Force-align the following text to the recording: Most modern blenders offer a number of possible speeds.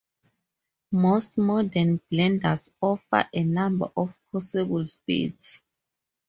Most 0.93 1.37
modern 1.37 2.01
blenders 2.11 2.71
offer 2.81 3.29
a 3.31 3.43
number 3.43 3.91
of 3.95 4.17
possible 4.31 4.83
speeds. 4.87 5.61